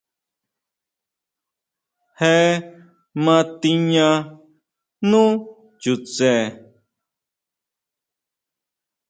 Je 2.17 2.33
ma 3.23 3.37
tiña 3.61 4.09
nú 5.09 5.23
chutse. 5.81 6.33